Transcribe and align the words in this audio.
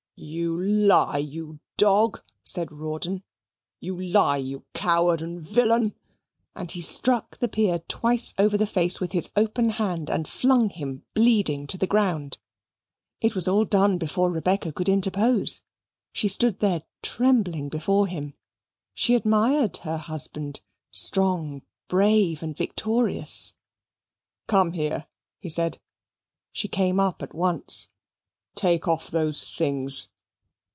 "You 0.23 0.61
lie, 0.61 1.17
you 1.17 1.61
dog!" 1.77 2.21
said 2.43 2.71
Rawdon. 2.71 3.23
"You 3.79 3.99
lie, 3.99 4.37
you 4.37 4.65
coward 4.75 5.19
and 5.19 5.41
villain!" 5.41 5.95
And 6.55 6.69
he 6.69 6.79
struck 6.79 7.39
the 7.39 7.47
Peer 7.47 7.79
twice 7.87 8.35
over 8.37 8.55
the 8.55 8.67
face 8.67 8.99
with 8.99 9.13
his 9.13 9.31
open 9.35 9.69
hand 9.71 10.11
and 10.11 10.27
flung 10.27 10.69
him 10.69 11.03
bleeding 11.15 11.65
to 11.65 11.77
the 11.79 11.87
ground. 11.87 12.37
It 13.19 13.33
was 13.33 13.47
all 13.47 13.65
done 13.65 13.97
before 13.97 14.29
Rebecca 14.31 14.71
could 14.71 14.87
interpose. 14.87 15.63
She 16.13 16.27
stood 16.27 16.59
there 16.59 16.83
trembling 17.01 17.67
before 17.69 18.05
him. 18.05 18.35
She 18.93 19.15
admired 19.15 19.77
her 19.77 19.97
husband, 19.97 20.61
strong, 20.91 21.63
brave, 21.87 22.43
and 22.43 22.55
victorious. 22.55 23.55
"Come 24.45 24.73
here," 24.73 25.07
he 25.39 25.49
said. 25.49 25.79
She 26.51 26.67
came 26.67 26.99
up 26.99 27.23
at 27.23 27.33
once. 27.33 27.87
"Take 28.53 28.85
off 28.87 29.09
those 29.09 29.43
things." 29.49 30.09